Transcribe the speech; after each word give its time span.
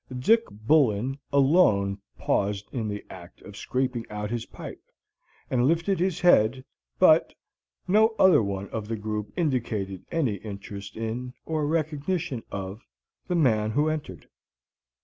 Dick 0.17 0.45
Bullen 0.49 1.19
alone 1.31 1.99
paused 2.17 2.67
in 2.73 2.87
the 2.87 3.05
act 3.11 3.39
of 3.43 3.55
scraping 3.55 4.03
out 4.09 4.31
his 4.31 4.47
pipe, 4.47 4.81
and 5.47 5.67
lifted 5.67 5.99
his 5.99 6.21
head, 6.21 6.65
but 6.97 7.35
no 7.87 8.15
other 8.17 8.41
one 8.41 8.67
of 8.69 8.87
the 8.87 8.95
group 8.97 9.31
indicated 9.37 10.03
any 10.11 10.37
interest 10.37 10.97
in, 10.97 11.35
or 11.45 11.67
recognition 11.67 12.41
of, 12.51 12.81
the 13.27 13.35
man 13.35 13.69
who 13.69 13.89
entered. 13.89 14.27